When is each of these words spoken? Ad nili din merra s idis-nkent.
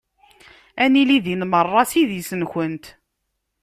Ad 0.83 0.89
nili 0.93 1.17
din 1.25 1.41
merra 1.51 1.83
s 1.89 1.91
idis-nkent. 2.01 2.85